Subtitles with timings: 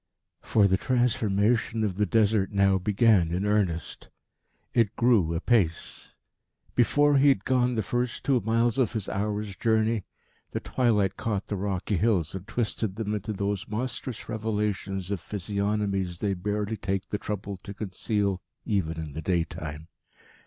[0.41, 4.09] For the transformation of the Desert now began in earnest.
[4.73, 6.15] It grew apace.
[6.73, 10.05] Before he had gone the first two miles of his hour's journey,
[10.53, 16.17] the twilight caught the rocky hills and twisted them into those monstrous revelations of physiognomies
[16.17, 19.87] they barely take the trouble to conceal even in the daytime.